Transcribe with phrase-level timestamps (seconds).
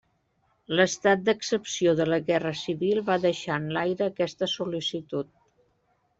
[0.77, 5.33] L'estat d'excepció de la Guerra Civil va deixar en l'aire aquesta sol·licitud.